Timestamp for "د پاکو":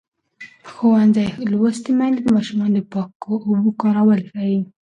2.77-3.31